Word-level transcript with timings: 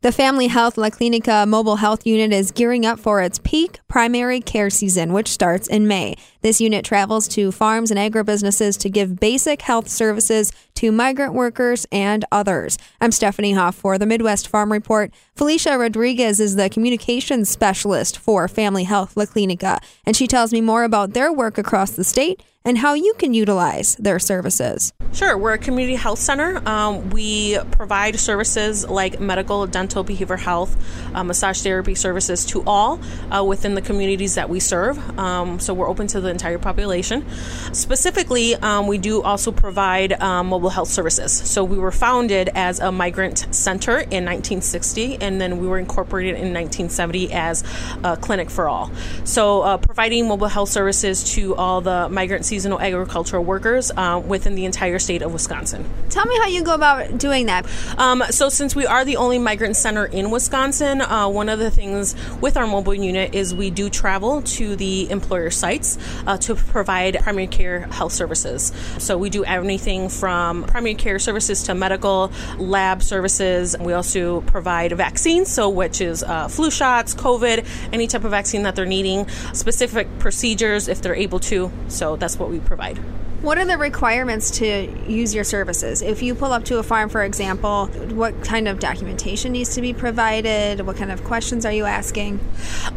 The 0.00 0.12
Family 0.12 0.46
Health 0.46 0.78
La 0.78 0.90
Clinica 0.90 1.44
mobile 1.44 1.74
health 1.74 2.06
unit 2.06 2.32
is 2.32 2.52
gearing 2.52 2.86
up 2.86 3.00
for 3.00 3.20
its 3.20 3.40
peak 3.40 3.80
primary 3.88 4.40
care 4.40 4.70
season, 4.70 5.12
which 5.12 5.26
starts 5.26 5.66
in 5.66 5.88
May. 5.88 6.14
This 6.40 6.60
unit 6.60 6.84
travels 6.84 7.26
to 7.30 7.50
farms 7.50 7.90
and 7.90 7.98
agribusinesses 7.98 8.78
to 8.78 8.88
give 8.88 9.18
basic 9.18 9.60
health 9.62 9.88
services 9.88 10.52
to 10.78 10.92
migrant 10.92 11.34
workers 11.34 11.88
and 11.90 12.24
others. 12.30 12.78
I'm 13.00 13.10
Stephanie 13.10 13.54
Hoff 13.54 13.74
for 13.74 13.98
the 13.98 14.06
Midwest 14.06 14.46
Farm 14.46 14.70
Report. 14.70 15.12
Felicia 15.34 15.76
Rodriguez 15.76 16.38
is 16.38 16.54
the 16.54 16.70
communications 16.70 17.48
specialist 17.48 18.16
for 18.16 18.46
Family 18.46 18.84
Health 18.84 19.16
La 19.16 19.24
Clinica, 19.24 19.82
and 20.06 20.14
she 20.14 20.28
tells 20.28 20.52
me 20.52 20.60
more 20.60 20.84
about 20.84 21.14
their 21.14 21.32
work 21.32 21.58
across 21.58 21.90
the 21.90 22.04
state 22.04 22.44
and 22.64 22.78
how 22.78 22.92
you 22.92 23.14
can 23.14 23.32
utilize 23.32 23.96
their 23.96 24.18
services. 24.18 24.92
Sure, 25.14 25.38
we're 25.38 25.54
a 25.54 25.58
community 25.58 25.94
health 25.94 26.18
center. 26.18 26.60
Um, 26.68 27.08
we 27.10 27.58
provide 27.70 28.20
services 28.20 28.86
like 28.86 29.20
medical, 29.20 29.66
dental, 29.66 30.04
behavioral 30.04 30.38
health, 30.38 30.76
uh, 31.14 31.24
massage 31.24 31.62
therapy 31.62 31.94
services 31.94 32.44
to 32.46 32.62
all 32.66 33.00
uh, 33.34 33.42
within 33.42 33.74
the 33.74 33.80
communities 33.80 34.34
that 34.34 34.50
we 34.50 34.60
serve. 34.60 34.98
Um, 35.18 35.58
so 35.58 35.72
we're 35.72 35.88
open 35.88 36.08
to 36.08 36.20
the 36.20 36.28
entire 36.28 36.58
population. 36.58 37.24
Specifically, 37.72 38.54
um, 38.56 38.86
we 38.86 38.98
do 38.98 39.22
also 39.22 39.50
provide 39.50 40.20
um, 40.20 40.50
mobile 40.68 40.74
health 40.74 40.88
services. 40.88 41.32
So 41.32 41.64
we 41.64 41.78
were 41.78 41.90
founded 41.90 42.50
as 42.54 42.78
a 42.78 42.92
migrant 42.92 43.46
center 43.50 43.92
in 43.92 44.26
1960, 44.26 45.16
and 45.22 45.40
then 45.40 45.58
we 45.58 45.66
were 45.66 45.78
incorporated 45.78 46.34
in 46.34 46.52
1970 46.52 47.32
as 47.32 47.64
a 48.04 48.18
clinic 48.18 48.50
for 48.50 48.68
all. 48.68 48.90
So 49.24 49.62
uh, 49.62 49.78
providing 49.78 50.28
mobile 50.28 50.48
health 50.48 50.68
services 50.68 51.24
to 51.34 51.54
all 51.54 51.80
the 51.80 52.10
migrant 52.10 52.44
seasonal 52.44 52.78
agricultural 52.80 53.44
workers 53.44 53.90
uh, 53.96 54.22
within 54.26 54.56
the 54.56 54.66
entire 54.66 54.98
state 54.98 55.22
of 55.22 55.32
Wisconsin. 55.32 55.88
Tell 56.10 56.26
me 56.26 56.36
how 56.36 56.48
you 56.48 56.62
go 56.62 56.74
about 56.74 57.16
doing 57.16 57.46
that. 57.46 57.64
Um, 57.96 58.22
so, 58.28 58.50
since 58.50 58.76
we 58.76 58.84
are 58.84 59.06
the 59.06 59.16
only 59.16 59.38
migrant 59.38 59.76
center 59.76 60.04
in 60.04 60.30
Wisconsin, 60.30 61.00
uh, 61.00 61.28
one 61.28 61.48
of 61.48 61.58
the 61.58 61.70
things 61.70 62.14
with 62.42 62.58
our 62.58 62.66
mobile 62.66 62.94
unit 62.94 63.34
is 63.34 63.54
we 63.54 63.70
do 63.70 63.88
travel 63.88 64.42
to 64.42 64.76
the 64.76 65.10
employer 65.10 65.50
sites 65.50 65.96
uh, 66.26 66.36
to 66.38 66.54
provide 66.54 67.18
primary 67.22 67.46
care 67.46 67.80
health 67.86 68.12
services. 68.12 68.72
So, 68.98 69.16
we 69.16 69.30
do 69.30 69.44
anything 69.44 70.10
from 70.10 70.57
primary 70.64 70.94
care 70.94 71.18
services 71.18 71.62
to 71.64 71.74
medical 71.74 72.32
lab 72.58 73.02
services. 73.02 73.76
We 73.78 73.92
also 73.92 74.40
provide 74.42 74.92
vaccines, 74.92 75.48
so 75.48 75.68
which 75.68 76.00
is 76.00 76.22
uh, 76.22 76.48
flu 76.48 76.70
shots, 76.70 77.14
COVID, 77.14 77.66
any 77.92 78.06
type 78.06 78.24
of 78.24 78.30
vaccine 78.30 78.62
that 78.62 78.76
they're 78.76 78.86
needing, 78.86 79.28
specific 79.52 80.06
procedures 80.18 80.88
if 80.88 81.02
they're 81.02 81.14
able 81.14 81.40
to. 81.40 81.70
So, 81.88 82.16
that's 82.16 82.38
what 82.38 82.50
we 82.50 82.60
provide. 82.60 82.98
What 83.40 83.56
are 83.56 83.64
the 83.64 83.78
requirements 83.78 84.50
to 84.58 84.92
use 85.06 85.32
your 85.32 85.44
services? 85.44 86.02
If 86.02 86.22
you 86.22 86.34
pull 86.34 86.52
up 86.52 86.64
to 86.64 86.78
a 86.78 86.82
farm, 86.82 87.08
for 87.08 87.22
example, 87.22 87.86
what 87.86 88.42
kind 88.42 88.66
of 88.66 88.80
documentation 88.80 89.52
needs 89.52 89.76
to 89.76 89.80
be 89.80 89.94
provided? 89.94 90.84
What 90.84 90.96
kind 90.96 91.12
of 91.12 91.22
questions 91.22 91.64
are 91.64 91.70
you 91.70 91.84
asking? 91.84 92.40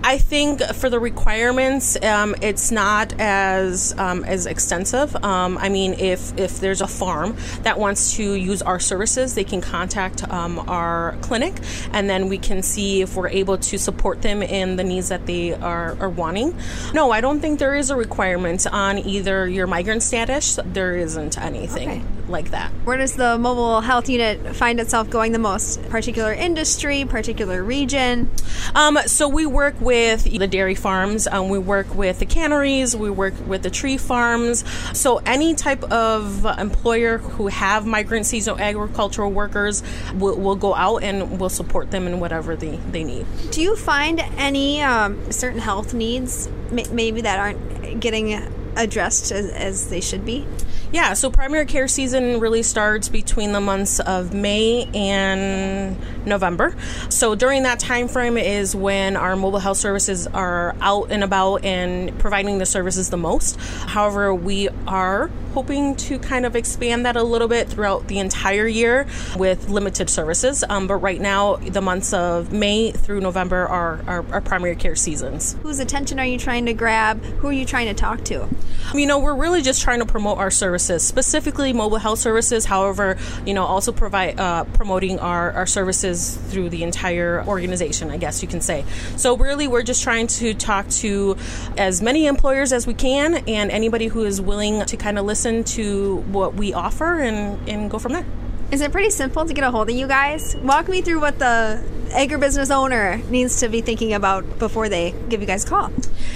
I 0.03 0.17
think 0.17 0.64
for 0.64 0.89
the 0.89 1.00
requirements, 1.00 1.95
um, 2.03 2.34
it's 2.42 2.72
not 2.72 3.14
as 3.19 3.94
um, 4.00 4.23
as 4.23 4.47
extensive. 4.47 5.16
Um, 5.23 5.59
I 5.59 5.69
mean, 5.69 5.94
if 5.94 6.36
if 6.39 6.59
there's 6.59 6.81
a 6.81 6.88
farm 6.88 7.38
that 7.62 7.78
wants 7.78 8.16
to 8.16 8.34
use 8.34 8.64
our 8.64 8.80
services, 8.80 9.36
they 9.36 9.44
can 9.44 9.62
contact 9.62 10.28
um, 10.31 10.58
our 10.67 11.17
clinic, 11.22 11.53
and 11.94 12.09
then 12.09 12.30
we 12.30 12.39
can 12.39 12.64
see 12.64 13.03
if 13.03 13.16
we're 13.16 13.30
able 13.30 13.59
to 13.59 13.78
support 13.78 14.23
them 14.23 14.42
in 14.42 14.75
the 14.75 14.84
needs 14.84 15.09
that 15.09 15.28
they 15.28 15.53
are, 15.53 15.95
are 16.00 16.09
wanting. 16.09 16.58
No, 16.95 17.12
I 17.12 17.22
don't 17.22 17.42
think 17.42 17.59
there 17.59 17.75
is 17.75 17.92
a 17.92 17.95
requirement 17.95 18.66
on 18.66 18.97
either 18.97 19.47
your 19.47 19.67
migrant 19.67 20.02
status 20.02 20.31
there 20.66 20.96
isn't 20.96 21.38
anything 21.38 21.90
okay. 21.90 22.02
like 22.28 22.52
that. 22.52 22.72
Where 22.86 22.98
does 22.98 23.16
the 23.16 23.38
mobile 23.38 23.82
health 23.82 24.10
unit 24.10 24.56
find 24.56 24.80
itself 24.80 25.10
going 25.10 25.32
the 25.32 25.40
most? 25.40 25.82
Particular 25.90 26.34
industry, 26.34 27.04
particular 27.06 27.64
region? 27.64 28.30
Um, 28.74 28.98
so 29.06 29.28
we 29.28 29.46
work 29.46 29.76
with 29.82 30.24
the 30.24 30.48
dairy 30.48 30.76
farms, 30.76 31.28
um, 31.28 31.50
we 31.50 31.59
work 31.59 31.94
with 31.94 32.20
the 32.20 32.26
canneries, 32.26 32.96
we 32.96 33.09
work 33.09 33.34
with 33.46 33.64
the 33.64 33.70
tree 33.70 33.98
farms. 33.98 34.64
So 34.97 35.18
any 35.25 35.53
type 35.56 35.84
of 35.91 36.46
employer 36.46 37.18
who 37.18 37.47
have 37.47 37.86
migrant 37.86 38.25
seasonal 38.25 38.59
agricultural 38.59 39.31
workers 39.31 39.84
will, 40.16 40.38
will 40.38 40.56
go 40.56 40.74
out 40.75 41.03
and 41.03 41.40
will 41.40 41.50
support 41.50 41.91
them 41.91 42.08
in 42.08 42.20
whatever 42.20 42.56
they, 42.56 42.78
they 42.91 43.03
need. 43.03 43.25
Do 43.52 43.62
you 43.62 43.75
find 43.75 44.22
any 44.38 44.81
um, 44.81 45.31
certain 45.31 45.59
health 45.59 45.94
needs 45.94 46.50
maybe 46.72 47.22
that 47.22 47.38
aren't 47.38 48.00
getting 48.00 48.31
addressed 48.76 49.32
as, 49.32 49.50
as 49.50 49.90
they 49.90 50.02
should 50.02 50.26
be? 50.26 50.46
Yeah, 50.92 51.14
so 51.14 51.32
primary 51.32 51.66
care 51.66 51.88
season 51.88 52.42
really 52.42 52.64
starts 52.64 53.08
between 53.08 53.54
the 53.54 53.62
months 53.62 54.02
of 54.02 54.34
May 54.34 54.90
and 54.94 55.96
November. 56.26 56.76
So 57.08 57.34
during 57.34 57.64
that 57.64 57.80
time 57.80 58.09
frame 58.09 58.38
is 58.38 58.76
when 58.76 59.16
our 59.16 59.38
mobile 59.38 59.59
health 59.59 59.78
services 59.78 60.28
are 60.28 60.76
out 60.82 61.09
and 61.12 61.24
about 61.24 61.64
and 61.64 62.18
providing 62.20 62.58
the 62.58 62.66
services 62.66 63.09
the 63.09 63.18
most. 63.18 63.58
However, 63.59 64.36
we 64.36 64.68
are 64.86 65.32
hoping 65.53 65.95
to 65.95 66.17
kind 66.19 66.45
of 66.45 66.56
expand 66.56 67.06
that 67.06 67.16
a 67.16 67.23
little 67.23 67.47
bit 67.47 67.67
throughout 67.67 68.07
the 68.07 68.19
entire 68.19 68.67
year 68.67 69.06
with 69.38 69.69
limited 69.69 70.09
services. 70.09 70.63
Um, 70.67 70.88
but 70.88 70.95
right 70.95 71.19
now, 71.19 71.57
the 71.57 71.81
months 71.81 72.13
of 72.13 72.51
May 72.51 72.91
through 72.91 73.22
November 73.22 73.67
are 73.67 74.01
our, 74.07 74.41
primary 74.41 74.75
care 74.75 74.95
seasons. 74.95 75.56
Whose 75.61 75.79
attention 75.79 76.19
are 76.19 76.25
you 76.25 76.38
trying 76.38 76.66
to 76.66 76.73
grab? 76.73 77.23
Who 77.23 77.47
are 77.47 77.53
you 77.53 77.66
trying 77.66 77.88
to 77.88 77.94
talk 77.94 78.23
to? 78.25 78.47
You 78.94 79.06
know, 79.06 79.19
we're 79.19 79.35
really 79.35 79.61
just 79.61 79.81
trying 79.81 80.00
to 80.00 80.06
promote 80.06 80.40
our 80.40 80.50
services, 80.51 81.03
specifically 81.03 81.73
mobile 81.73 81.97
health 81.97 82.19
services. 82.19 82.66
However, 82.66 83.17
you 83.45 83.53
know, 83.53 83.63
also 83.63 83.91
provide 83.91 84.40
uh, 84.40 84.63
promoting 84.66 85.19
our, 85.19 85.51
our 85.51 85.67
services 85.67 86.35
through 86.50 86.69
the 86.69 86.84
entire 86.84 87.44
organization, 87.45 88.09
I 88.09 88.17
guess 88.17 88.41
you 88.41 88.47
can 88.47 88.61
say. 88.61 88.84
So, 89.16 89.38
really, 89.38 89.67
we're 89.67 89.84
just 89.84 90.03
trying 90.03 90.28
to 90.28 90.53
talk 90.53 90.88
to 90.90 91.38
as 91.78 92.01
many 92.01 92.25
employers 92.25 92.73
as 92.73 92.88
we 92.88 92.94
can 92.94 93.35
and 93.47 93.69
anybody 93.72 94.07
who 94.07 94.23
is 94.23 94.41
willing 94.41 94.84
to 94.85 94.97
kind 94.97 95.19
of 95.19 95.25
listen 95.25 95.41
listen 95.41 95.63
to 95.63 96.18
what 96.31 96.53
we 96.53 96.72
offer 96.72 97.19
and, 97.19 97.68
and 97.68 97.90
go 97.90 97.97
from 97.97 98.13
there. 98.13 98.24
Is 98.72 98.81
it 98.81 98.91
pretty 98.91 99.09
simple 99.09 99.44
to 99.44 99.56
get 99.56 99.63
a 99.63 99.72
hold 99.72 99.90
of 99.90 99.96
you 99.96 100.07
guys? 100.07 100.56
Walk 100.57 100.88
me 100.88 101.02
through 101.02 101.19
what 101.19 101.40
the 101.40 101.84
agribusiness 102.09 102.69
owner 102.69 103.18
needs 103.29 103.59
to 103.62 103.68
be 103.68 103.81
thinking 103.81 104.13
about 104.13 104.59
before 104.59 104.88
they 104.88 105.16
give 105.29 105.41
you 105.41 105.47
guys 105.47 105.66
a 105.66 105.68
call. 105.68 105.91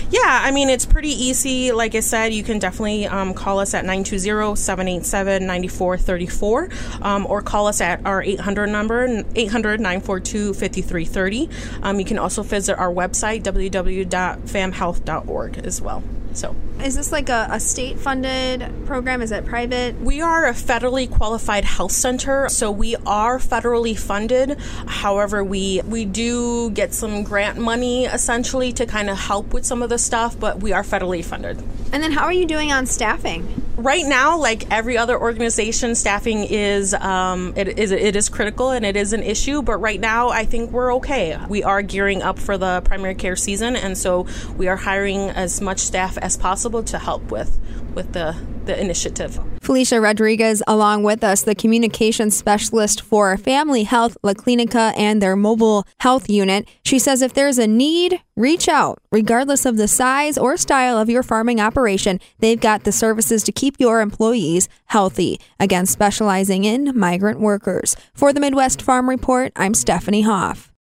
Yeah, 0.10 0.22
I 0.26 0.50
mean, 0.50 0.70
it's 0.70 0.88
pretty 0.88 1.12
easy. 1.12 1.72
Like 1.72 1.94
I 1.94 2.00
said, 2.00 2.34
you 2.34 2.44
can 2.44 2.58
definitely 2.58 3.06
um, 3.06 3.36
call 3.36 3.60
us 3.60 3.76
at 3.76 3.86
920 3.86 4.56
787 4.56 5.46
9434 5.46 6.70
um, 7.04 7.28
or 7.28 7.44
call 7.44 7.68
us 7.68 7.80
at 7.80 8.04
our 8.08 8.24
800 8.24 8.66
number, 8.68 9.24
800 9.36 9.80
942 9.80 10.56
5330. 10.56 11.48
Um, 11.84 12.00
you 12.00 12.06
can 12.06 12.18
also 12.18 12.42
visit 12.42 12.76
our 12.80 12.92
website, 12.92 13.44
www.famhealth.org, 13.44 15.58
as 15.60 15.80
well. 15.80 16.02
So, 16.36 16.56
is 16.84 16.96
this 16.96 17.12
like 17.12 17.30
a, 17.30 17.48
a 17.50 17.60
state 17.60 17.98
funded 17.98 18.70
program? 18.86 19.22
Is 19.22 19.32
it 19.32 19.46
private? 19.46 20.00
We 20.02 20.22
are 20.22 20.48
a 20.48 20.54
federally 20.54 21.10
qualified 21.10 21.64
health 21.64 21.94
center, 21.94 22.50
so 22.50 22.70
we 22.70 22.98
are 23.06 23.40
federally 23.40 23.98
funded. 23.98 24.60
However, 24.86 25.44
we 25.44 25.82
we 25.88 26.04
do 26.04 26.70
get 26.72 26.94
some 26.94 27.24
grant 27.24 27.58
money 27.58 28.06
essentially 28.06 28.74
to 28.74 28.86
kind 28.86 29.10
of 29.10 29.18
help 29.18 29.54
with 29.54 29.66
some 29.66 29.82
of 29.82 29.90
the 29.90 29.98
stuff, 29.98 30.38
but 30.38 30.60
we 30.60 30.74
are 30.74 30.84
federally 30.84 31.24
funded. 31.24 31.64
And 31.94 32.04
then, 32.04 32.12
how 32.12 32.26
are 32.26 32.34
you 32.34 32.46
doing 32.46 32.72
on 32.72 32.86
staffing? 32.86 33.65
Right 33.78 34.06
now, 34.06 34.38
like 34.38 34.72
every 34.72 34.98
other 34.98 35.20
organization, 35.20 35.96
staffing 35.96 36.46
is 36.46 36.94
um, 36.94 37.54
it 37.58 37.78
is 37.78 37.92
it 37.92 38.16
is 38.16 38.30
critical 38.30 38.72
and 38.72 38.86
it 38.86 38.96
is 38.96 39.12
an 39.12 39.22
issue. 39.22 39.62
But 39.62 39.78
right 39.78 40.00
now, 40.00 40.30
I 40.30 40.46
think 40.46 40.72
we're 40.72 40.94
okay. 40.96 41.38
We 41.50 41.64
are 41.64 41.82
gearing 41.82 42.22
up 42.22 42.40
for 42.40 42.58
the 42.58 42.82
primary 42.86 43.16
care 43.16 43.36
season, 43.36 43.76
and 43.76 43.98
so 43.98 44.28
we 44.56 44.70
are 44.70 44.78
hiring 44.78 45.30
as 45.30 45.60
much 45.60 45.80
staff 45.80 46.18
as 46.18 46.38
possible 46.38 46.84
to 46.84 46.98
help 46.98 47.32
with 47.32 47.60
with 47.94 48.14
the 48.14 48.36
the 48.66 48.80
initiative. 48.80 49.40
Felicia 49.66 50.00
Rodriguez, 50.00 50.62
along 50.68 51.02
with 51.02 51.24
us, 51.24 51.42
the 51.42 51.56
communication 51.56 52.30
specialist 52.30 53.02
for 53.02 53.36
Family 53.36 53.82
Health 53.82 54.16
La 54.22 54.34
Clinica 54.34 54.94
and 54.96 55.20
their 55.20 55.36
mobile 55.36 55.88
health 56.02 56.30
unit. 56.30 56.68
She 56.84 57.00
says 57.00 57.24
if 57.24 57.34
there's 57.34 57.58
a 57.58 57.66
need, 57.66 58.22
reach 58.36 58.70
out. 58.70 59.00
Regardless 59.12 59.66
of 59.66 59.78
the 59.78 59.88
size 59.88 60.38
or 60.38 60.56
style 60.56 61.00
of 61.00 61.10
your 61.10 61.24
farming 61.24 61.60
operation, 61.60 62.20
they've 62.38 62.62
got 62.62 62.84
the 62.84 62.92
services 62.92 63.42
to 63.46 63.52
keep 63.52 63.80
your 63.80 64.02
employees 64.02 64.70
healthy. 64.86 65.40
Again, 65.60 65.88
specializing 65.88 66.64
in 66.64 66.96
migrant 66.96 67.40
workers. 67.40 67.96
For 68.14 68.32
the 68.32 68.40
Midwest 68.40 68.84
Farm 68.84 69.10
Report, 69.10 69.52
I'm 69.56 69.74
Stephanie 69.74 70.22
Hoff. 70.22 70.72